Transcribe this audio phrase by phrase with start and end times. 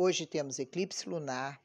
[0.00, 1.60] Hoje temos eclipse lunar,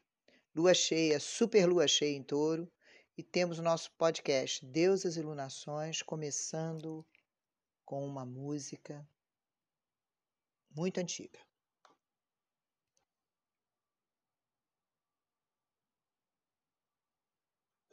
[0.56, 2.67] lua cheia, super lua cheia em touro
[3.16, 7.06] e temos o nosso podcast Deusas e Lunações, começando
[7.85, 9.07] com uma música
[10.75, 11.39] muito antiga.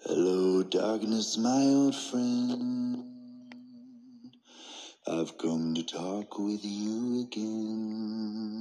[0.07, 3.05] Hello, darkness, my old friend.
[5.07, 8.61] I've come to talk with you again.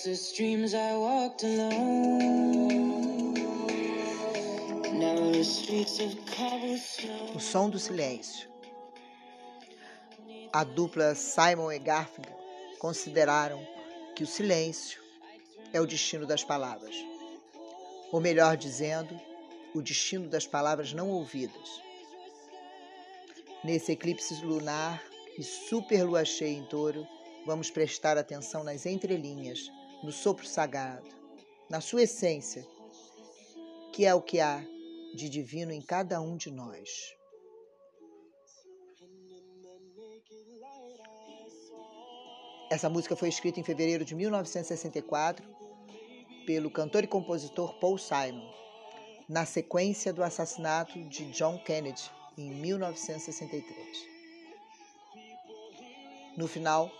[0.00, 3.34] restless dreams, I walked alone.
[4.98, 7.36] Narrow streets of cobblestone.
[7.36, 8.48] O som do silêncio.
[10.52, 12.34] A dupla Simon e Garfunkel
[12.78, 13.60] consideraram
[14.16, 15.02] que o silêncio
[15.70, 16.96] é o destino das palavras.
[18.10, 19.20] Ou melhor dizendo,
[19.74, 21.82] o destino das palavras não ouvidas.
[23.62, 25.02] Nesse eclipse lunar
[25.36, 27.06] e super lua cheia em touro,
[27.44, 29.70] vamos prestar atenção nas entrelinhas,
[30.02, 31.06] no sopro sagrado,
[31.68, 32.66] na sua essência,
[33.92, 34.64] que é o que há
[35.14, 37.14] de divino em cada um de nós.
[42.70, 45.44] Essa música foi escrita em fevereiro de 1964
[46.46, 48.48] pelo cantor e compositor Paul Simon,
[49.28, 54.08] na sequência do assassinato de John Kennedy em 1963.
[56.36, 56.90] No final,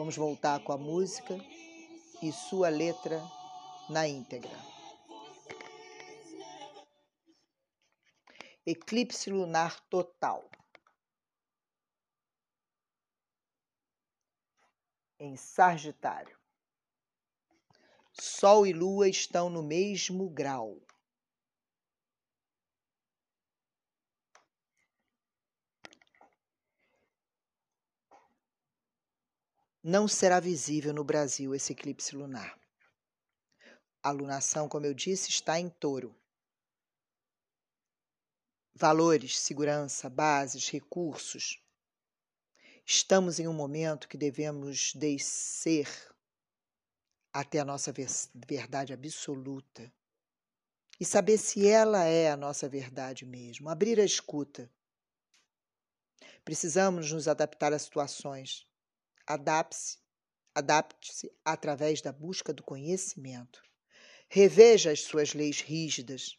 [0.00, 1.36] vamos voltar com a música
[2.22, 3.22] e sua letra
[3.86, 4.56] na íntegra.
[8.64, 10.50] Eclipse lunar total.
[15.18, 16.38] Em Sagitário.
[18.10, 20.80] Sol e Lua estão no mesmo grau.
[29.82, 32.60] Não será visível no Brasil esse eclipse lunar.
[34.02, 36.14] A lunação, como eu disse, está em touro.
[38.74, 41.62] Valores, segurança, bases, recursos.
[42.84, 45.88] Estamos em um momento que devemos descer
[47.32, 47.90] até a nossa
[48.34, 49.90] verdade absoluta
[50.98, 54.70] e saber se ela é a nossa verdade mesmo, abrir a escuta.
[56.44, 58.69] Precisamos nos adaptar às situações.
[59.30, 59.98] Adapte-se,
[60.52, 63.62] adapte-se através da busca do conhecimento.
[64.28, 66.36] Reveja as suas leis rígidas.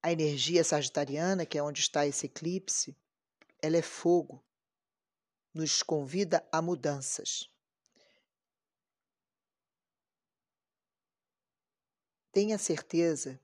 [0.00, 2.96] A energia sagitariana, que é onde está esse eclipse,
[3.60, 4.40] ela é fogo,
[5.52, 7.50] nos convida a mudanças.
[12.30, 13.40] Tenha certeza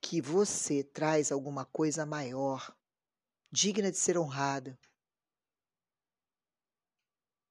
[0.00, 2.74] que você traz alguma coisa maior,
[3.52, 4.78] digna de ser honrada.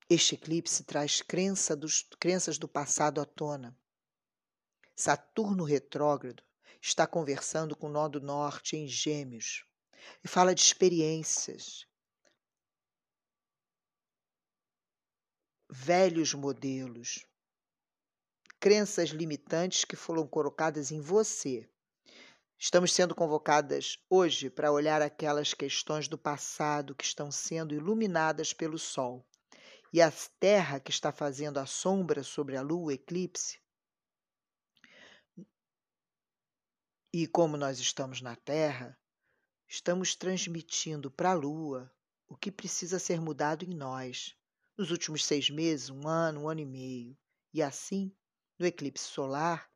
[0.09, 3.77] Este eclipse traz crença dos, crenças do passado à tona.
[4.95, 6.43] Saturno retrógrado
[6.81, 9.65] está conversando com o nó do norte em Gêmeos
[10.23, 11.87] e fala de experiências,
[15.69, 17.25] velhos modelos,
[18.59, 21.69] crenças limitantes que foram colocadas em você.
[22.59, 28.77] Estamos sendo convocadas hoje para olhar aquelas questões do passado que estão sendo iluminadas pelo
[28.77, 29.25] Sol.
[29.93, 33.59] E a Terra que está fazendo a sombra sobre a Lua, o eclipse.
[37.13, 38.99] E como nós estamos na Terra,
[39.67, 41.93] estamos transmitindo para a Lua
[42.27, 44.35] o que precisa ser mudado em nós
[44.75, 47.15] nos últimos seis meses, um ano, um ano e meio.
[47.53, 48.11] E assim,
[48.57, 49.69] no eclipse solar,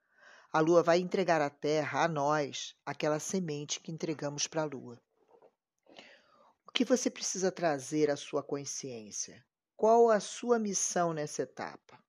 [0.52, 5.00] a Lua vai entregar à Terra, a nós, aquela semente que entregamos para a Lua.
[6.66, 9.46] O que você precisa trazer à sua consciência?
[9.78, 12.04] Qual a sua missão nessa etapa?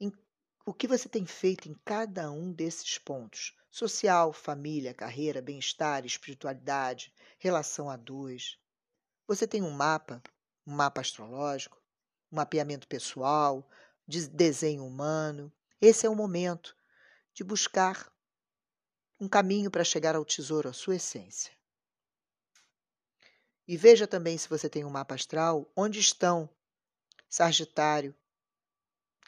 [0.00, 0.12] Em,
[0.66, 3.56] o que você tem feito em cada um desses pontos?
[3.70, 8.58] Social, família, carreira, bem-estar, espiritualidade, relação a dois.
[9.28, 10.20] Você tem um mapa,
[10.66, 11.80] um mapa astrológico,
[12.32, 13.64] um mapeamento pessoal,
[14.04, 15.52] de desenho humano.
[15.80, 16.76] Esse é o momento
[17.32, 18.12] de buscar
[19.20, 21.52] um caminho para chegar ao tesouro, à sua essência.
[23.66, 26.48] E veja também se você tem um mapa astral, onde estão
[27.28, 28.14] Sagitário,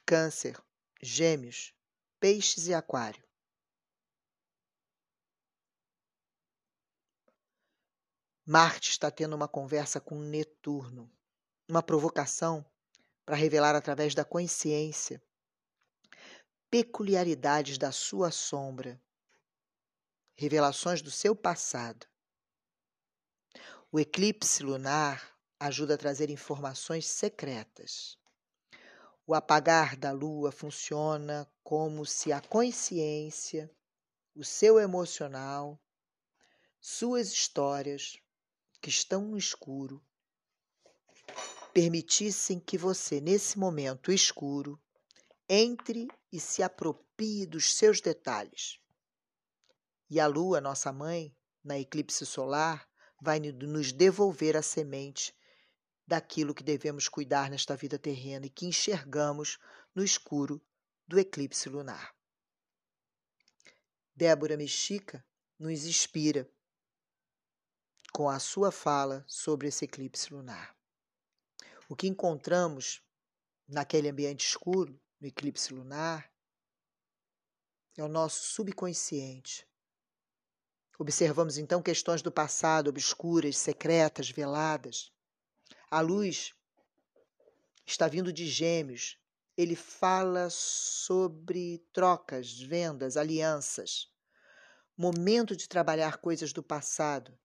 [0.05, 0.63] Câncer,
[1.03, 1.75] Gêmeos,
[2.21, 3.25] Peixes e Aquário.
[8.45, 11.11] Marte está tendo uma conversa com Netuno,
[11.69, 12.65] uma provocação
[13.25, 15.21] para revelar através da consciência
[16.71, 19.01] peculiaridades da sua sombra,
[20.35, 22.07] revelações do seu passado.
[23.93, 28.19] O eclipse lunar ajuda a trazer informações secretas.
[29.25, 33.71] O apagar da lua funciona como se a consciência,
[34.35, 35.81] o seu emocional,
[36.81, 38.19] suas histórias
[38.81, 40.05] que estão no escuro
[41.73, 44.81] permitissem que você, nesse momento escuro,
[45.49, 48.81] entre e se aproprie dos seus detalhes.
[50.09, 52.89] E a lua, nossa mãe, na eclipse solar,
[53.27, 55.35] vai nos devolver a semente
[56.07, 59.59] daquilo que devemos cuidar nesta vida terrena e que enxergamos
[59.93, 60.65] no escuro
[61.09, 62.15] do eclipse lunar.
[64.15, 65.27] Débora Mexica
[65.59, 66.49] nos inspira
[68.13, 70.77] com a sua fala sobre esse eclipse lunar.
[71.89, 73.03] O que encontramos
[73.67, 76.33] naquele ambiente escuro, no eclipse lunar,
[77.97, 79.67] é o nosso subconsciente.
[80.99, 85.13] Observamos então questões do passado obscuras, secretas, veladas.
[85.91, 86.55] A luz
[87.85, 89.19] está vindo de Gêmeos.
[89.57, 94.11] Ele fala sobre trocas, vendas, alianças.
[94.97, 97.39] Momento de trabalhar coisas do passado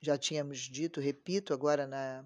[0.00, 2.24] já tínhamos dito, repito agora na,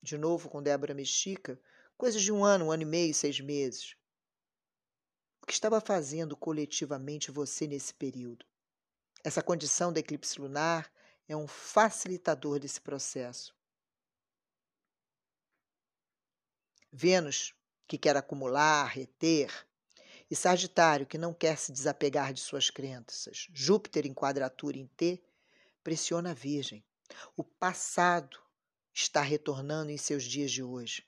[0.00, 1.60] de novo com Débora Mexica,
[1.96, 3.96] coisas de um ano, um ano e meio, seis meses.
[5.42, 8.46] O que estava fazendo coletivamente você nesse período?
[9.24, 10.90] Essa condição do eclipse lunar
[11.28, 13.54] é um facilitador desse processo.
[16.92, 17.54] Vênus,
[17.86, 19.66] que quer acumular, reter,
[20.30, 23.48] e Sagitário, que não quer se desapegar de suas crenças.
[23.52, 25.22] Júpiter em quadratura em T
[25.82, 26.84] pressiona a Virgem.
[27.36, 28.40] O passado
[28.94, 31.06] está retornando em seus dias de hoje.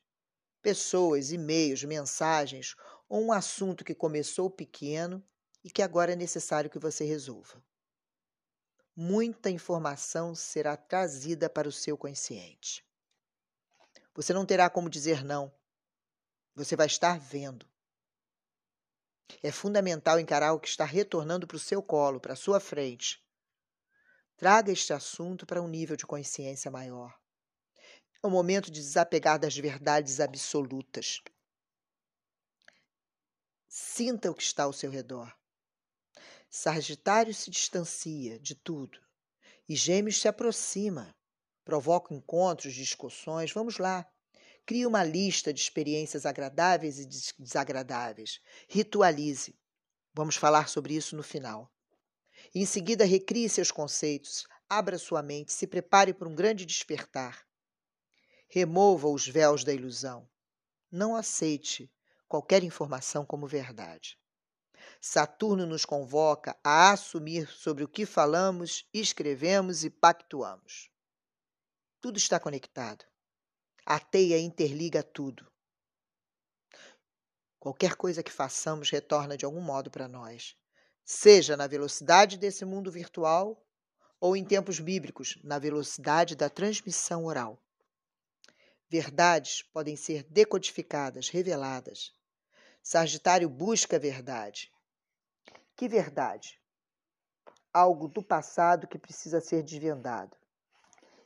[0.60, 2.74] Pessoas, e-mails, mensagens
[3.08, 5.22] ou um assunto que começou pequeno
[5.62, 7.62] e que agora é necessário que você resolva.
[8.96, 12.84] Muita informação será trazida para o seu consciente.
[14.14, 15.52] Você não terá como dizer não.
[16.54, 17.66] Você vai estar vendo.
[19.42, 23.24] É fundamental encarar o que está retornando para o seu colo, para a sua frente,
[24.36, 27.16] Traga este assunto para um nível de consciência maior.
[28.22, 31.22] É o momento de desapegar das verdades absolutas.
[33.96, 35.32] Sinta o que está ao seu redor.
[36.50, 38.98] Sagitário se distancia de tudo
[39.68, 41.14] e Gêmeos se aproxima.
[41.64, 43.52] Provoca encontros, discussões.
[43.52, 44.04] Vamos lá.
[44.66, 47.06] Crie uma lista de experiências agradáveis e
[47.38, 48.40] desagradáveis.
[48.68, 49.56] Ritualize.
[50.12, 51.72] Vamos falar sobre isso no final.
[52.52, 57.46] Em seguida, recrie seus conceitos, abra sua mente, se prepare para um grande despertar.
[58.48, 60.28] Remova os véus da ilusão.
[60.90, 61.88] Não aceite
[62.28, 64.18] qualquer informação como verdade.
[65.00, 70.90] Saturno nos convoca a assumir sobre o que falamos, escrevemos e pactuamos.
[72.00, 73.04] Tudo está conectado.
[73.86, 75.50] A teia interliga tudo.
[77.58, 80.56] Qualquer coisa que façamos retorna de algum modo para nós
[81.02, 83.62] seja na velocidade desse mundo virtual
[84.20, 87.63] ou em tempos bíblicos, na velocidade da transmissão oral.
[88.88, 92.12] Verdades podem ser decodificadas, reveladas.
[92.82, 94.72] Sagitário busca verdade.
[95.76, 96.60] Que verdade?
[97.72, 100.36] Algo do passado que precisa ser desvendado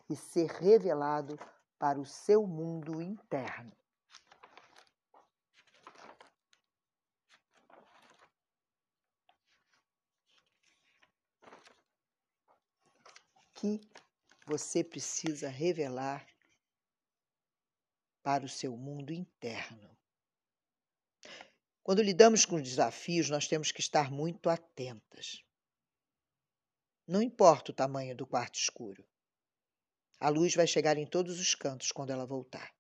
[0.08, 1.38] e ser revelado
[1.78, 3.72] para o seu mundo interno.
[13.58, 13.80] que
[14.46, 16.24] você precisa revelar
[18.28, 19.97] para o seu mundo interno.
[21.82, 25.42] Quando lidamos com desafios, nós temos que estar muito atentas.
[27.06, 29.02] Não importa o tamanho do quarto escuro.
[30.20, 32.76] A luz vai chegar em todos os cantos quando ela voltar.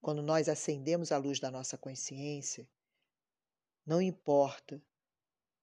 [0.00, 2.64] Quando nós acendemos a luz da nossa consciência,
[3.84, 4.80] não importa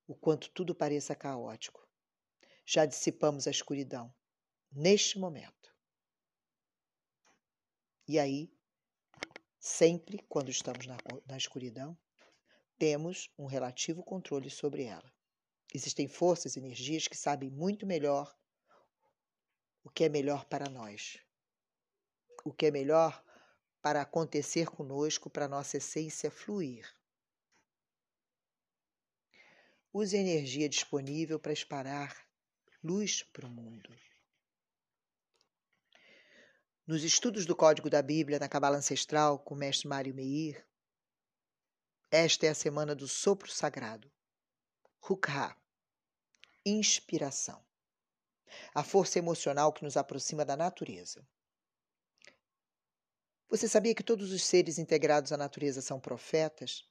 [0.06, 1.82] o quanto tudo pareça caótico
[2.66, 4.14] já dissipamos a escuridão
[4.70, 5.63] neste momento.
[8.08, 8.52] E aí,
[9.60, 11.98] sempre quando estamos na, na escuridão,
[12.78, 15.12] temos um relativo controle sobre ela.
[15.74, 18.36] Existem forças e energias que sabem muito melhor
[19.84, 21.18] o que é melhor para nós,
[22.44, 23.24] o que é melhor
[23.82, 26.94] para acontecer conosco, para nossa essência fluir.
[29.94, 32.28] Use a energia disponível para espalhar
[32.84, 33.90] luz para o mundo.
[36.86, 40.68] Nos estudos do Código da Bíblia na Cabala Ancestral com o mestre Mário Meir,
[42.12, 44.12] esta é a semana do sopro sagrado.
[45.02, 45.56] Hukha,
[46.66, 47.66] inspiração.
[48.76, 51.26] A força emocional que nos aproxima da natureza.
[53.48, 56.86] Você sabia que todos os seres integrados à natureza são profetas?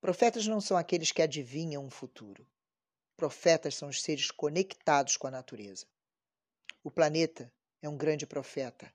[0.00, 2.48] Profetas não são aqueles que adivinham um futuro.
[3.14, 5.86] Profetas são os seres conectados com a natureza.
[6.82, 7.52] O planeta
[7.86, 8.92] é um grande profeta.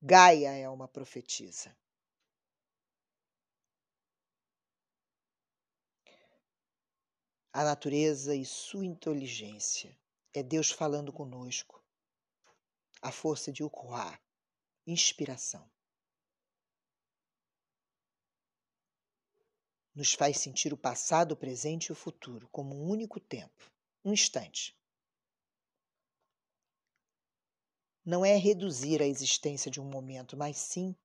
[0.00, 1.74] Gaia é uma profetisa.
[7.52, 9.96] A natureza e sua inteligência
[10.34, 11.80] é Deus falando conosco.
[13.00, 14.18] A força de Ukuá,
[14.86, 15.70] inspiração.
[19.94, 23.70] nos faz sentir o passado, o presente e o futuro como um único tempo,
[24.02, 24.74] um instante.
[28.04, 30.96] Não é reduzir a existência de um momento, mas sim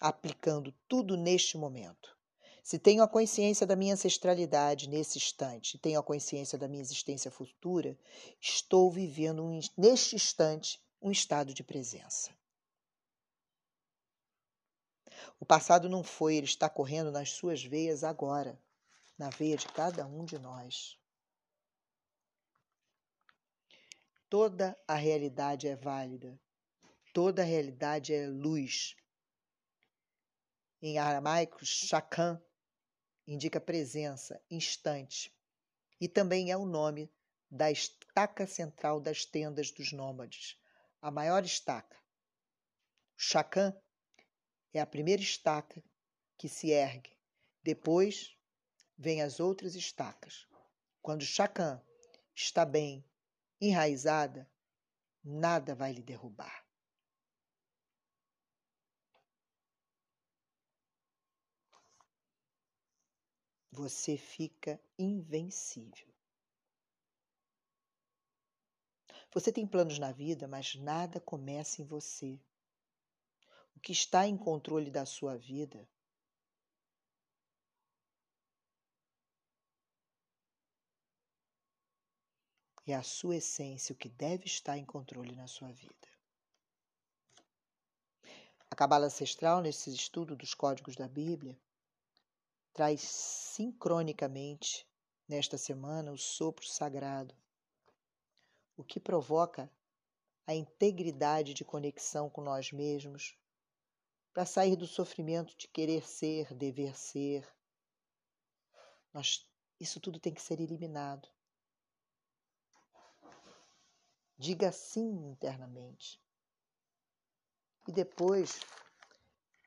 [0.00, 2.16] aplicando tudo neste momento.
[2.62, 7.30] Se tenho a consciência da minha ancestralidade nesse instante, tenho a consciência da minha existência
[7.30, 7.96] futura,
[8.40, 12.34] estou vivendo um, neste instante um estado de presença.
[15.38, 18.60] O passado não foi, ele está correndo nas suas veias agora,
[19.16, 20.98] na veia de cada um de nós.
[24.28, 26.38] Toda a realidade é válida,
[27.16, 28.94] toda a realidade é luz.
[30.82, 32.38] Em aramaico, Shakan
[33.26, 35.34] indica presença, instante,
[35.98, 37.10] e também é o nome
[37.50, 40.60] da estaca central das tendas dos nômades,
[41.00, 41.96] a maior estaca.
[43.16, 43.74] Shakan
[44.74, 45.82] é a primeira estaca
[46.36, 47.16] que se ergue.
[47.62, 48.36] Depois
[48.94, 50.46] vêm as outras estacas.
[51.00, 51.82] Quando Chacan
[52.34, 53.02] está bem
[53.58, 54.46] enraizada,
[55.24, 56.65] nada vai lhe derrubar.
[63.76, 66.08] Você fica invencível.
[69.34, 72.40] Você tem planos na vida, mas nada começa em você
[73.74, 75.86] o que está em controle da sua vida.
[82.86, 86.08] É a sua essência o que deve estar em controle na sua vida.
[88.70, 91.60] A Cabala Ancestral, nesse estudo dos códigos da Bíblia,
[92.76, 94.86] traz sincronicamente,
[95.26, 97.34] nesta semana, o sopro sagrado,
[98.76, 99.72] o que provoca
[100.46, 103.34] a integridade de conexão com nós mesmos,
[104.30, 107.50] para sair do sofrimento de querer ser, dever ser.
[109.10, 111.26] Nós, isso tudo tem que ser eliminado.
[114.36, 116.20] Diga sim internamente.
[117.88, 118.60] E depois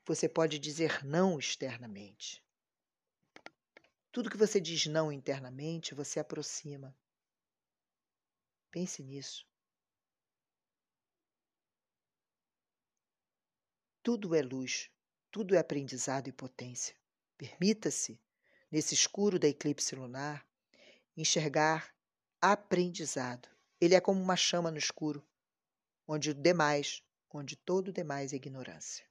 [0.06, 2.48] você pode dizer não externamente.
[4.12, 6.96] Tudo que você diz não internamente, você aproxima.
[8.70, 9.46] Pense nisso.
[14.02, 14.90] Tudo é luz,
[15.30, 16.96] tudo é aprendizado e potência.
[17.36, 18.20] Permita-se,
[18.70, 20.46] nesse escuro da eclipse lunar,
[21.16, 21.94] enxergar
[22.40, 23.48] aprendizado.
[23.80, 25.24] Ele é como uma chama no escuro,
[26.06, 29.09] onde o demais, onde todo o demais é ignorância.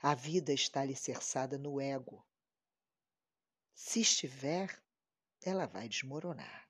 [0.00, 2.24] A vida está alicerçada no ego.
[3.74, 4.80] Se estiver,
[5.42, 6.68] ela vai desmoronar.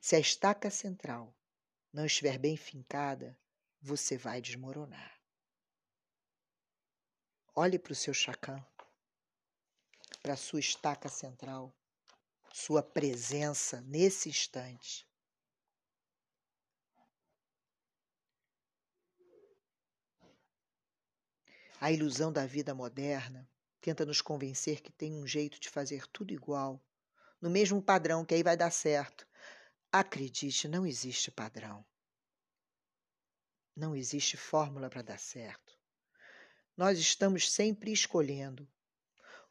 [0.00, 1.34] Se a estaca central
[1.92, 3.38] não estiver bem fincada,
[3.80, 5.20] você vai desmoronar.
[7.54, 8.64] Olhe para o seu chacã,
[10.20, 11.72] para a sua estaca central,
[12.52, 15.06] sua presença nesse instante.
[21.84, 23.46] A ilusão da vida moderna
[23.78, 26.82] tenta nos convencer que tem um jeito de fazer tudo igual,
[27.38, 29.28] no mesmo padrão, que aí vai dar certo.
[29.92, 31.84] Acredite, não existe padrão.
[33.76, 35.78] Não existe fórmula para dar certo.
[36.74, 38.66] Nós estamos sempre escolhendo.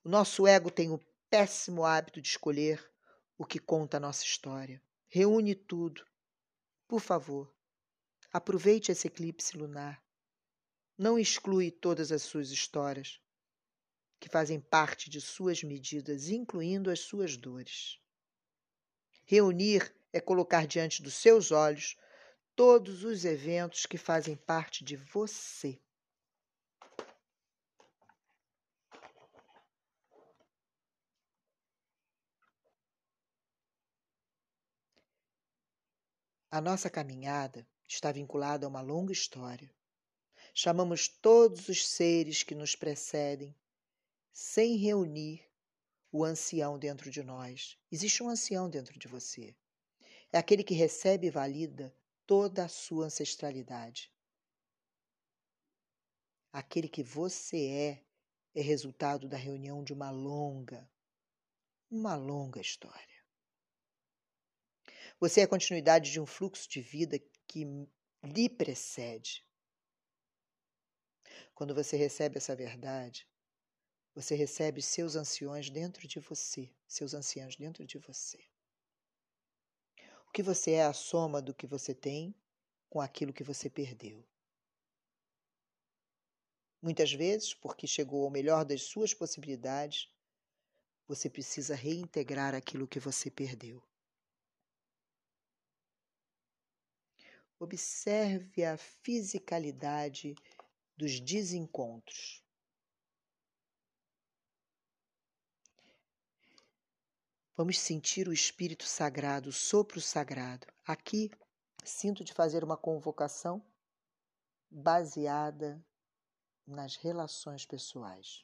[0.04, 1.00] O nosso ego tem o
[1.30, 2.84] péssimo hábito de escolher
[3.38, 4.82] o que conta a nossa história.
[5.08, 6.04] Reúne tudo.
[6.88, 7.56] Por favor,
[8.32, 10.03] aproveite esse eclipse lunar.
[10.98, 13.20] Não exclui todas as suas histórias,
[14.20, 18.00] que fazem parte de suas medidas, incluindo as suas dores.
[19.26, 21.98] Reunir é colocar diante dos seus olhos
[22.56, 25.80] todos os eventos que fazem parte de você.
[36.52, 39.74] A nossa caminhada está vinculada a uma longa história.
[40.54, 43.56] Chamamos todos os seres que nos precedem,
[44.32, 45.44] sem reunir
[46.12, 47.78] o ancião dentro de nós.
[47.92, 49.56] Existe um ancião dentro de você.
[50.32, 51.96] É aquele que recebe e valida
[52.26, 54.12] toda a sua ancestralidade.
[56.52, 58.04] Aquele que você é
[58.56, 60.88] é resultado da reunião de uma longa,
[61.90, 63.24] uma longa história.
[65.20, 67.18] Você é a continuidade de um fluxo de vida
[67.48, 67.66] que
[68.24, 69.44] lhe precede.
[71.54, 73.28] Quando você recebe essa verdade,
[74.16, 78.40] você recebe seus anciões dentro de você, seus anciãos dentro de você.
[80.28, 82.36] O que você é a soma do que você tem
[82.90, 84.24] com aquilo que você perdeu.
[86.82, 90.12] Muitas vezes, porque chegou ao melhor das suas possibilidades,
[91.08, 93.82] você precisa reintegrar aquilo que você perdeu.
[97.60, 100.36] Observe a fisicalidade
[100.96, 102.44] dos desencontros.
[107.56, 110.66] Vamos sentir o Espírito Sagrado, o sopro sagrado.
[110.86, 111.30] Aqui,
[111.84, 113.64] sinto de fazer uma convocação
[114.70, 115.84] baseada
[116.66, 118.44] nas relações pessoais.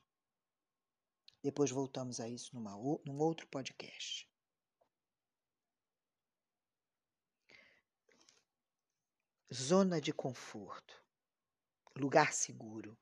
[1.41, 2.71] Depois voltamos a isso numa,
[3.05, 4.29] num outro podcast.
[9.53, 11.03] zona de conforto,
[11.99, 12.97] lugar seguro,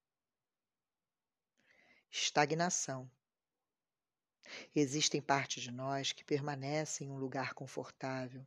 [2.12, 3.10] estagnação.
[4.74, 8.46] Existem partes de nós que permanecem em um lugar confortável,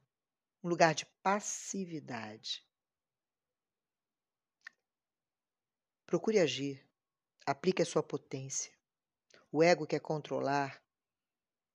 [0.63, 2.67] um lugar de passividade.
[6.07, 6.85] Procure agir,
[7.47, 8.73] aplique a sua potência.
[9.53, 10.83] O ego quer controlar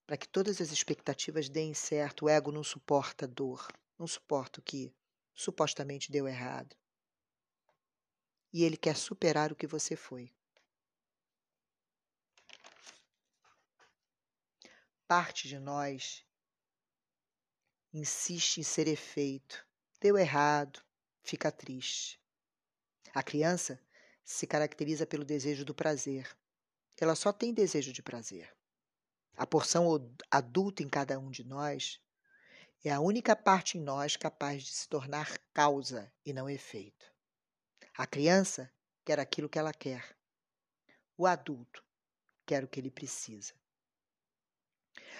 [0.05, 2.25] para que todas as expectativas deem certo.
[2.25, 4.93] O ego não suporta dor, não suporta o que
[5.33, 6.75] supostamente deu errado.
[8.57, 10.31] E ele quer superar o que você foi.
[15.05, 16.25] Parte de nós
[17.93, 19.67] insiste em ser efeito.
[19.99, 20.81] Deu errado,
[21.21, 22.17] fica triste.
[23.13, 23.77] A criança
[24.23, 26.33] se caracteriza pelo desejo do prazer.
[26.97, 28.55] Ela só tem desejo de prazer.
[29.35, 29.85] A porção
[30.31, 31.99] adulta em cada um de nós
[32.85, 37.14] é a única parte em nós capaz de se tornar causa e não efeito.
[37.97, 38.69] A criança
[39.05, 40.17] quer aquilo que ela quer.
[41.17, 41.81] O adulto
[42.45, 43.53] quer o que ele precisa.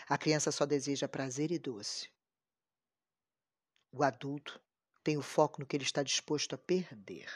[0.10, 2.12] A criança só deseja prazer e doce.
[3.92, 4.62] O adulto
[5.02, 7.32] tem o foco no que ele está disposto a perder.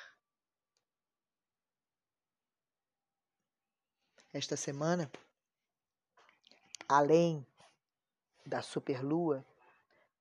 [4.34, 5.10] Esta semana,
[6.88, 7.48] além
[8.46, 9.46] da superlua,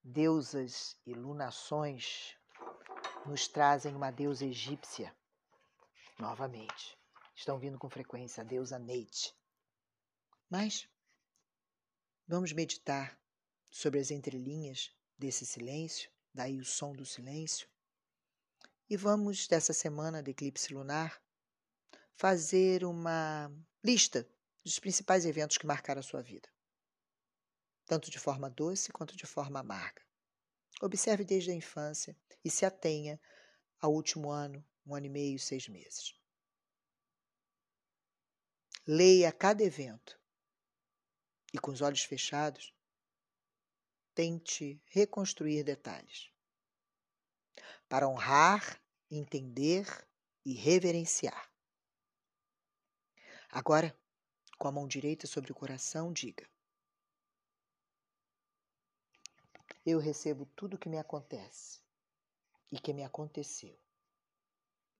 [0.02, 2.37] deusas e lunações
[3.28, 5.14] nos trazem uma deusa egípcia.
[6.18, 6.98] Novamente,
[7.34, 9.34] estão vindo com frequência a deusa Neite.
[10.50, 10.88] Mas
[12.26, 13.18] vamos meditar
[13.70, 17.68] sobre as entrelinhas desse silêncio, daí o som do silêncio.
[18.90, 21.22] E vamos, dessa semana de eclipse lunar,
[22.14, 23.52] fazer uma
[23.84, 24.26] lista
[24.64, 26.48] dos principais eventos que marcaram a sua vida
[27.88, 30.02] tanto de forma doce quanto de forma amarga.
[30.80, 33.20] Observe desde a infância e se atenha
[33.80, 36.14] ao último ano, um ano e meio, seis meses.
[38.86, 40.18] Leia cada evento
[41.52, 42.72] e, com os olhos fechados,
[44.14, 46.30] tente reconstruir detalhes
[47.88, 49.86] para honrar, entender
[50.44, 51.50] e reverenciar.
[53.50, 53.98] Agora,
[54.58, 56.48] com a mão direita sobre o coração, diga:
[59.88, 61.80] eu recebo tudo o que me acontece
[62.70, 63.74] e que me aconteceu.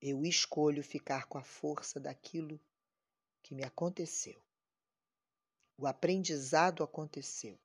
[0.01, 2.59] Eu escolho ficar com a força daquilo
[3.43, 4.43] que me aconteceu.
[5.77, 7.61] O aprendizado aconteceu.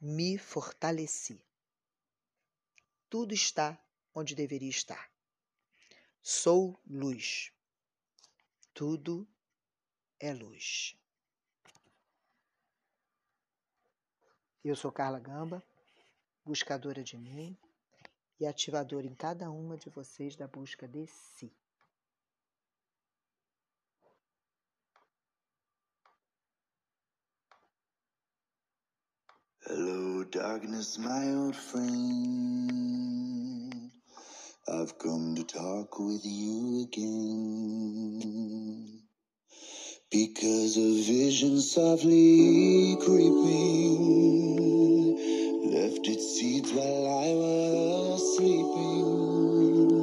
[0.00, 1.44] Me fortaleci.
[3.08, 3.76] Tudo está
[4.14, 5.10] onde deveria estar.
[6.22, 7.52] Sou luz.
[8.72, 9.28] Tudo
[10.20, 10.96] é luz.
[14.62, 15.60] Eu sou Carla Gamba
[16.44, 17.56] buscadora de mim
[18.38, 21.52] e ativadora em cada uma de vocês da busca de si.
[29.66, 32.70] Hello, darkness, my old friend.
[34.66, 39.02] I've come to talk with you again.
[40.10, 43.98] Because a vision softly creeping
[46.08, 49.99] its seeds while I was sleeping.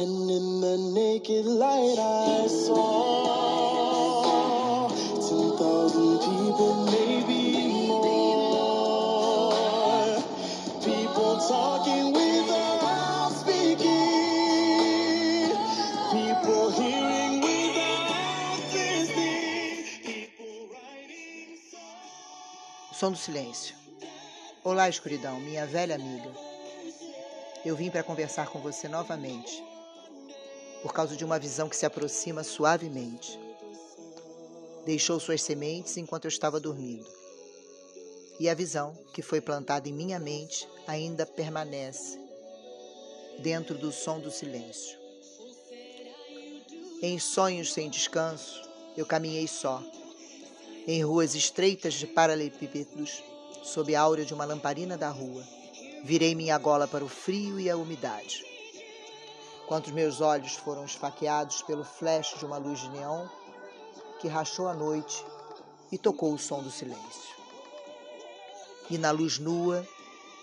[0.00, 3.88] And in the naked light I saw
[4.88, 9.52] ten thousand people, maybe more.
[10.84, 13.88] People talking without speaking.
[16.12, 19.82] People hearing without listening.
[20.04, 22.92] People writing songs.
[22.92, 23.74] Som do silêncio.
[24.62, 26.30] Olá, escuridão, minha velha amiga.
[27.64, 29.64] Eu vim para conversar com você novamente,
[30.82, 33.38] por causa de uma visão que se aproxima suavemente.
[34.84, 37.06] Deixou suas sementes enquanto eu estava dormindo.
[38.40, 42.18] E a visão que foi plantada em minha mente ainda permanece
[43.40, 44.98] dentro do som do silêncio.
[47.02, 49.82] Em sonhos sem descanso, eu caminhei só,
[50.86, 53.22] em ruas estreitas de paralelepípedos,
[53.62, 55.44] sob a áurea de uma lamparina da rua.
[56.02, 58.44] Virei minha gola para o frio e a umidade.
[59.68, 63.26] Quando meus olhos foram esfaqueados pelo flash de uma luz de neon
[64.18, 65.22] que rachou a noite
[65.92, 67.36] e tocou o som do silêncio.
[68.90, 69.86] E na luz nua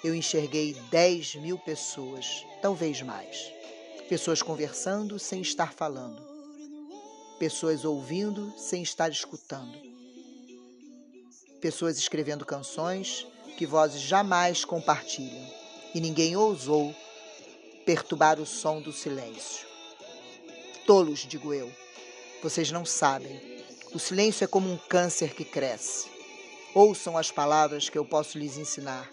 [0.04, 3.52] eu enxerguei dez mil pessoas, talvez mais.
[4.08, 6.22] Pessoas conversando sem estar falando.
[7.40, 9.76] Pessoas ouvindo sem estar escutando.
[11.60, 13.26] Pessoas escrevendo canções
[13.58, 15.50] que vozes jamais compartilham,
[15.96, 16.94] e ninguém ousou
[17.86, 19.68] perturbar o som do silêncio.
[20.88, 21.72] Tolos, digo eu,
[22.42, 23.40] vocês não sabem.
[23.94, 26.10] O silêncio é como um câncer que cresce.
[26.74, 29.08] Ouçam as palavras que eu posso lhes ensinar.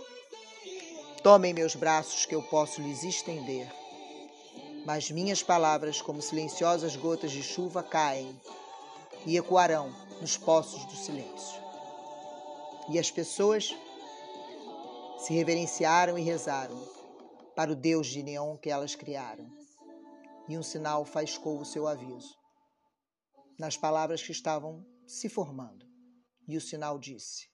[1.22, 3.70] Tomem meus braços que eu posso lhes estender.
[4.86, 8.34] Mas minhas palavras, como silenciosas gotas de chuva, caem
[9.26, 11.60] e ecoarão nos poços do silêncio.
[12.90, 13.76] E as pessoas
[15.18, 17.01] se reverenciaram e rezaram
[17.54, 19.50] para o Deus de neon que elas criaram.
[20.48, 22.36] E um sinal faiscou o seu aviso
[23.58, 25.86] nas palavras que estavam se formando.
[26.48, 27.48] E o sinal disse: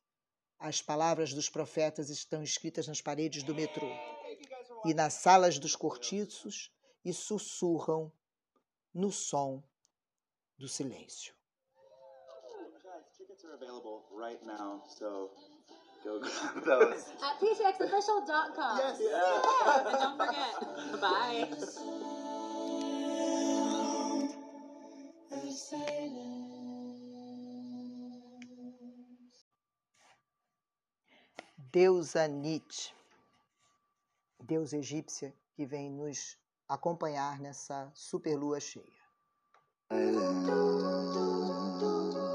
[0.58, 3.88] As palavras dos profetas estão escritas nas paredes do metrô
[4.84, 6.72] e nas salas dos cortiços
[7.04, 8.12] e sussurram
[8.94, 9.62] no som
[10.56, 11.34] do silêncio.
[16.04, 17.04] Go grab those.
[17.22, 18.78] At ptxofficial.com.
[18.78, 19.00] Yes.
[19.00, 21.00] Yeah, and don't forget.
[21.00, 21.48] Bye.
[31.70, 32.94] Deusa Nit,
[34.40, 38.98] deusa egípcia que vem nos acompanhar nessa superlua cheia.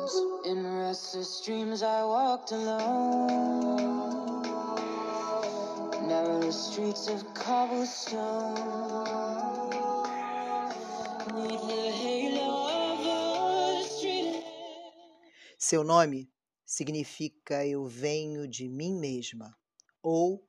[0.03, 4.41] In restless dreams, I walked alone.
[6.05, 8.83] Narrow streets of cobblestone.
[15.57, 16.29] Seu nome
[16.65, 19.57] significa eu venho de mim mesma
[20.01, 20.45] ou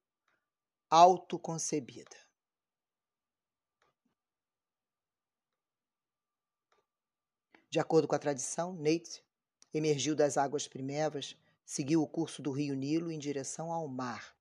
[0.91, 2.17] autoconcebida.
[7.71, 9.24] De acordo com a tradição, Nate
[9.75, 14.35] emergiu das águas primevas, seguiu o curso do rio Nilo em direção ao mar,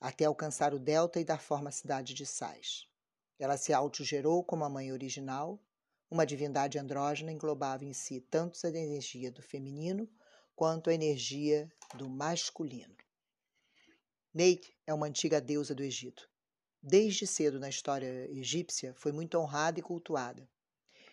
[0.00, 2.88] até alcançar o delta e dar forma à cidade de Sais.
[3.38, 5.60] Ela se autogerou como a mãe original,
[6.10, 10.08] uma divindade andrógena englobava em si tanto a energia do feminino
[10.54, 12.94] quanto a energia do masculino.
[14.32, 16.28] Nate é uma antiga deusa do Egito.
[16.82, 20.48] Desde cedo na história egípcia foi muito honrada e cultuada.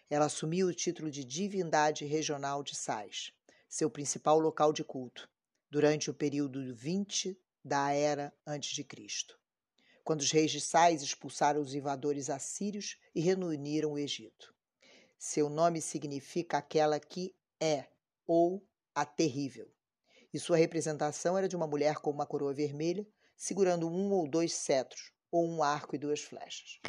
[0.09, 3.31] Ela assumiu o título de divindade regional de Sais,
[3.71, 5.29] seu principal local de culto,
[5.69, 9.39] durante o período 20 da era antes de Cristo,
[10.03, 14.53] quando os reis de Sais expulsaram os invadores assírios e reuniram o Egito.
[15.17, 17.87] Seu nome significa aquela que é
[18.27, 18.61] ou
[18.93, 19.73] a terrível.
[20.33, 23.07] E sua representação era de uma mulher com uma coroa vermelha,
[23.37, 26.81] segurando um ou dois cetros, ou um arco e duas flechas.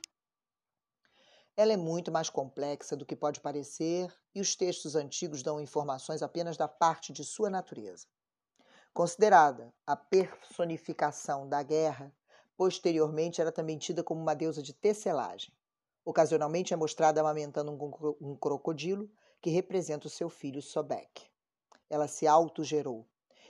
[1.54, 6.22] Ela é muito mais complexa do que pode parecer, e os textos antigos dão informações
[6.22, 8.06] apenas da parte de sua natureza.
[8.94, 12.14] Considerada a personificação da guerra,
[12.56, 15.52] posteriormente era também tida como uma deusa de tecelagem.
[16.04, 17.70] Ocasionalmente é mostrada amamentando
[18.20, 19.10] um crocodilo
[19.40, 21.30] que representa o seu filho Sobek.
[21.90, 23.06] Ela se autogerou,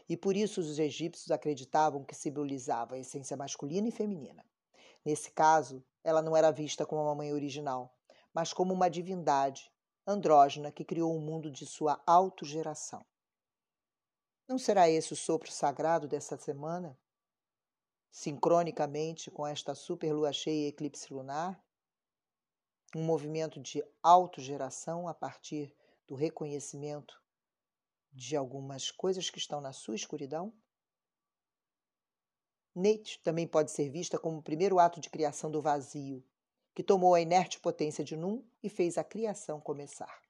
[0.09, 4.45] e por isso os egípcios acreditavam que simbolizava a essência masculina e feminina.
[5.05, 7.95] Nesse caso, ela não era vista como uma mãe original,
[8.33, 9.71] mas como uma divindade
[10.07, 13.05] andrógena que criou um mundo de sua autogeração.
[14.49, 16.99] Não será esse o sopro sagrado dessa semana?
[18.11, 21.63] Sincronicamente com esta superlua cheia e eclipse lunar?
[22.95, 25.75] Um movimento de autogeração a partir
[26.07, 27.23] do reconhecimento
[28.13, 30.53] de algumas coisas que estão na sua escuridão?
[32.75, 36.25] Nate também pode ser vista como o primeiro ato de criação do vazio,
[36.75, 40.23] que tomou a inerte potência de Num e fez a criação começar.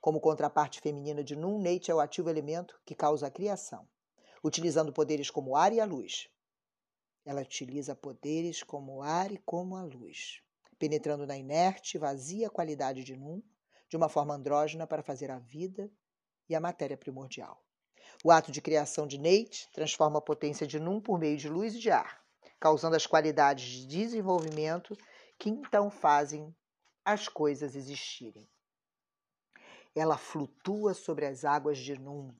[0.00, 3.88] Como contraparte feminina de Num, Nate é o ativo elemento que causa a criação,
[4.42, 6.28] utilizando poderes como o ar e a luz.
[7.24, 10.40] Ela utiliza poderes como o ar e como a luz,
[10.78, 13.42] penetrando na inerte, vazia qualidade de Num,
[13.88, 15.90] de uma forma andrógena para fazer a vida
[16.48, 17.65] e a matéria primordial.
[18.24, 21.74] O ato de criação de Nate transforma a potência de Num por meio de luz
[21.74, 22.22] e de ar,
[22.58, 24.96] causando as qualidades de desenvolvimento
[25.38, 26.54] que então fazem
[27.04, 28.48] as coisas existirem.
[29.94, 32.34] Ela flutua sobre as águas de Num.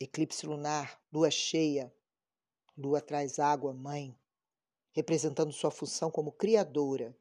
[0.00, 1.92] Eclipse lunar, lua cheia,
[2.76, 4.16] lua traz água, mãe,
[4.92, 7.16] representando sua função como criadora.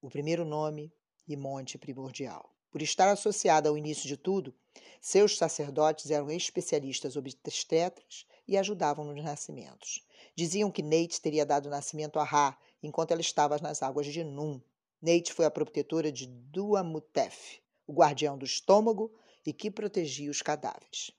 [0.00, 0.92] O primeiro nome
[1.26, 2.57] e monte primordial.
[2.70, 4.54] Por estar associada ao início de tudo,
[5.00, 10.04] seus sacerdotes eram especialistas obstetras e ajudavam nos nascimentos.
[10.34, 14.60] Diziam que Neite teria dado nascimento a Ra enquanto ela estava nas águas de Num.
[15.00, 19.12] Neite foi a protetora de Duamutef, o guardião do estômago
[19.46, 21.10] e que protegia os cadáveres.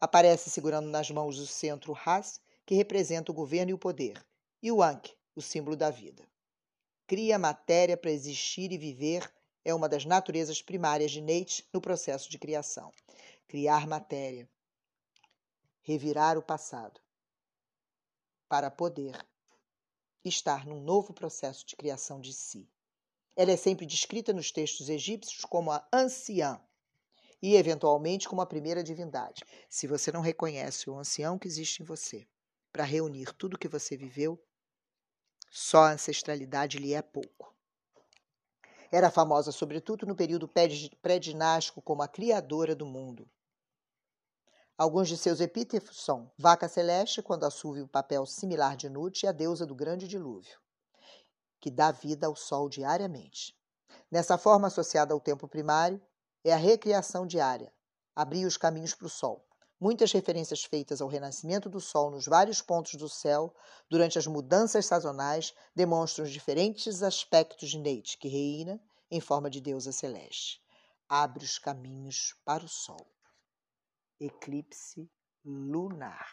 [0.00, 4.24] Aparece segurando nas mãos o centro Ras, que representa o governo e o poder,
[4.62, 6.28] e o Ankh, o símbolo da vida.
[7.06, 9.32] Cria matéria para existir e viver
[9.68, 12.90] é uma das naturezas primárias de Nietzsche no processo de criação.
[13.46, 14.48] Criar matéria.
[15.82, 16.98] Revirar o passado.
[18.48, 19.14] Para poder
[20.24, 22.66] estar num novo processo de criação de si.
[23.36, 26.58] Ela é sempre descrita nos textos egípcios como a anciã
[27.42, 29.44] e, eventualmente, como a primeira divindade.
[29.68, 32.26] Se você não reconhece o ancião que existe em você
[32.72, 34.42] para reunir tudo que você viveu,
[35.50, 37.57] só a ancestralidade lhe é pouco.
[38.90, 40.48] Era famosa, sobretudo, no período
[41.02, 43.28] pré-dinástico como a criadora do mundo.
[44.78, 49.28] Alguns de seus epítetos são Vaca Celeste, quando assume o papel similar de Nut, e
[49.28, 50.58] a deusa do grande dilúvio,
[51.60, 53.58] que dá vida ao sol diariamente.
[54.10, 56.00] Nessa forma associada ao tempo primário,
[56.44, 57.72] é a recriação diária,
[58.14, 59.47] abrir os caminhos para o sol.
[59.80, 63.54] Muitas referências feitas ao renascimento do Sol nos vários pontos do céu
[63.88, 69.60] durante as mudanças sazonais demonstram os diferentes aspectos de Neite, que reina em forma de
[69.60, 70.60] deusa celeste.
[71.08, 73.06] Abre os caminhos para o Sol.
[74.18, 75.08] Eclipse
[75.44, 76.28] lunar.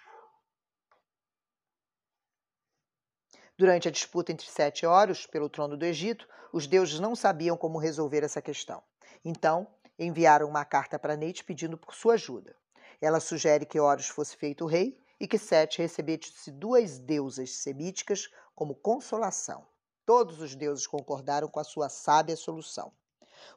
[3.55, 7.77] Durante a disputa entre sete Horus pelo trono do Egito, os deuses não sabiam como
[7.77, 8.84] resolver essa questão.
[9.23, 9.67] Então,
[9.99, 12.58] enviaram uma carta para Neite pedindo por sua ajuda.
[13.01, 18.75] Ela sugere que Horus fosse feito rei e que Sete recebesse duas deusas semíticas como
[18.75, 19.65] consolação.
[20.05, 22.91] Todos os deuses concordaram com a sua sábia solução.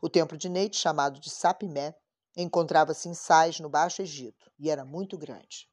[0.00, 1.94] O templo de Neite, chamado de Sapimé,
[2.36, 5.68] encontrava-se em Sais, no Baixo Egito, e era muito grande.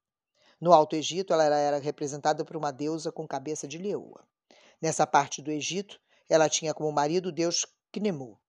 [0.60, 4.26] No Alto Egito, ela era representada por uma deusa com cabeça de leoa.
[4.82, 6.00] Nessa parte do Egito,
[6.30, 8.40] ela tinha como marido o deus Knemu,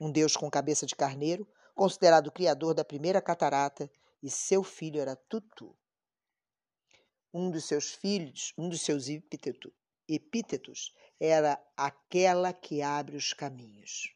[0.00, 3.90] um deus com cabeça de carneiro, considerado o criador da primeira catarata
[4.22, 5.76] e seu filho era Tutu.
[7.32, 9.74] Um dos seus filhos, um dos seus epíteto,
[10.08, 14.14] epítetos era aquela que abre os caminhos.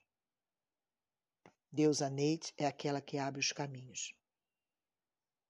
[1.72, 4.14] Deus Neite é aquela que abre os caminhos.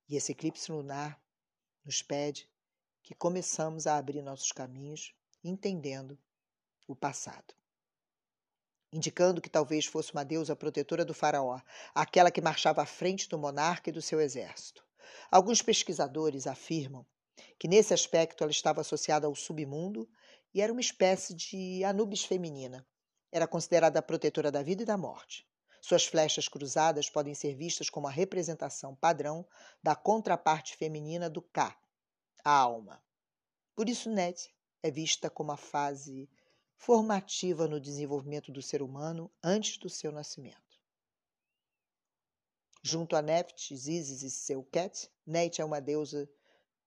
[0.09, 1.23] E esse eclipse lunar
[1.85, 2.51] nos pede
[3.03, 6.19] que começamos a abrir nossos caminhos entendendo
[6.87, 7.55] o passado.
[8.93, 11.61] Indicando que talvez fosse uma deusa protetora do faraó,
[11.95, 14.85] aquela que marchava à frente do monarca e do seu exército.
[15.31, 17.07] Alguns pesquisadores afirmam
[17.59, 20.09] que nesse aspecto ela estava associada ao submundo
[20.53, 22.87] e era uma espécie de Anubis feminina.
[23.31, 25.47] Era considerada a protetora da vida e da morte.
[25.81, 29.47] Suas flechas cruzadas podem ser vistas como a representação padrão
[29.83, 31.79] da contraparte feminina do Ka,
[32.45, 33.03] a alma.
[33.75, 36.29] Por isso, Net é vista como a fase
[36.81, 40.81] formativa no desenvolvimento do ser humano antes do seu nascimento.
[42.83, 46.27] Junto a Nephte, Isis e Seuket, Net é uma deusa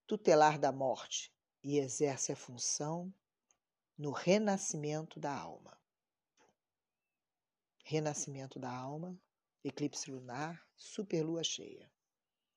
[0.07, 1.31] tutelar da morte
[1.63, 3.13] e exerce a função
[3.95, 5.79] no renascimento da alma.
[7.83, 9.15] Renascimento da alma,
[9.63, 11.87] eclipse lunar, superlua cheia.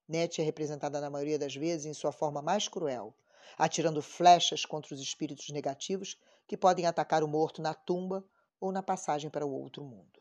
[0.09, 3.15] Net é representada na maioria das vezes em sua forma mais cruel,
[3.57, 8.25] atirando flechas contra os espíritos negativos que podem atacar o morto na tumba
[8.61, 10.21] ou na passagem para o outro mundo.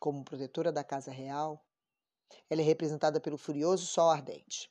[0.00, 1.64] Como protetora da casa real,
[2.48, 4.70] ela é representada pelo furioso sol ardente.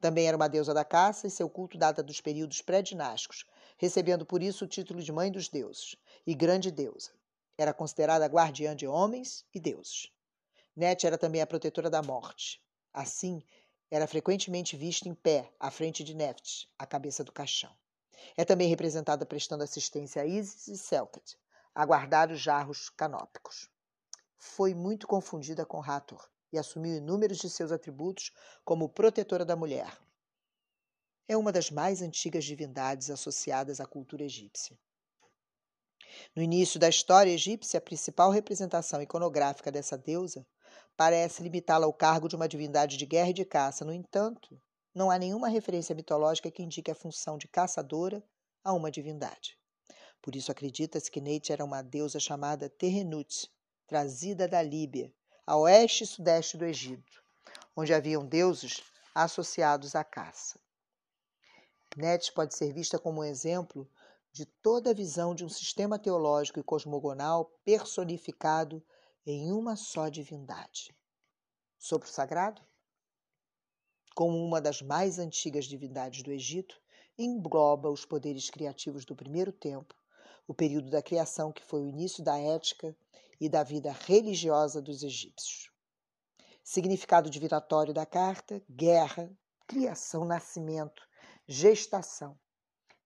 [0.00, 3.44] Também era uma deusa da caça e seu culto data dos períodos pré-dinásticos,
[3.76, 7.10] recebendo por isso o título de Mãe dos Deuses e Grande Deusa.
[7.56, 10.12] Era considerada guardiã de homens e deuses.
[10.76, 12.62] Net era também a protetora da morte.
[12.92, 13.42] Assim,
[13.90, 17.74] era frequentemente vista em pé, à frente de Neftes, a cabeça do caixão.
[18.36, 21.38] É também representada prestando assistência a Isis e Selket,
[21.74, 23.70] a guardar os jarros canópicos.
[24.36, 28.32] Foi muito confundida com Hathor e assumiu inúmeros de seus atributos
[28.64, 29.96] como protetora da mulher.
[31.26, 34.78] É uma das mais antigas divindades associadas à cultura egípcia.
[36.34, 40.46] No início da história egípcia, a principal representação iconográfica dessa deusa
[40.96, 43.84] parece limitá-la ao cargo de uma divindade de guerra e de caça.
[43.84, 44.60] No entanto,
[44.94, 48.22] não há nenhuma referência mitológica que indique a função de caçadora
[48.64, 49.58] a uma divindade.
[50.20, 53.48] Por isso acredita-se que Neite era uma deusa chamada Terrenut,
[53.86, 55.12] trazida da Líbia,
[55.46, 57.22] a oeste e sudeste do Egito,
[57.76, 58.82] onde haviam deuses
[59.14, 60.60] associados à caça.
[61.96, 63.88] Net pode ser vista como um exemplo
[64.32, 68.84] de toda a visão de um sistema teológico e cosmogonal personificado
[69.30, 70.96] em uma só divindade.
[71.78, 72.62] Sopro sagrado?
[74.14, 76.80] Como uma das mais antigas divindades do Egito,
[77.18, 79.94] engloba os poderes criativos do primeiro tempo,
[80.46, 82.96] o período da criação que foi o início da ética
[83.38, 85.70] e da vida religiosa dos egípcios.
[86.64, 89.30] Significado divinatório da carta: guerra,
[89.66, 91.06] criação, nascimento,
[91.46, 92.38] gestação,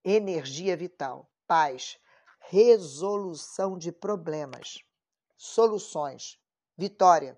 [0.05, 1.99] energia vital, paz,
[2.39, 4.85] resolução de problemas,
[5.43, 6.41] soluções,
[6.79, 7.37] vitória,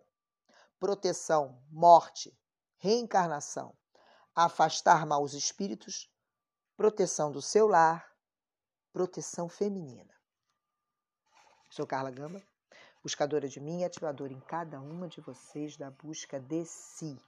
[0.79, 2.39] proteção, morte,
[2.77, 3.75] reencarnação,
[4.35, 6.13] afastar maus espíritos,
[6.77, 8.15] proteção do seu lar,
[8.93, 10.15] proteção feminina.
[11.71, 12.43] Sou Carla Gamba,
[13.03, 17.19] buscadora de mim e ativadora em cada uma de vocês da busca de si.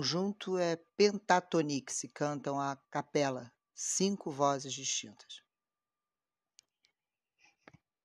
[0.00, 5.42] Conjunto é Pentatonix e cantam a capela, cinco vozes distintas.